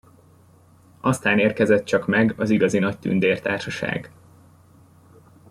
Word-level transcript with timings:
Aztán 1.01 1.39
érkezett 1.39 1.83
csak 1.85 2.07
meg 2.07 2.33
az 2.39 2.49
igazi 2.49 2.79
nagy 2.79 2.99
tündértársaság. 2.99 4.11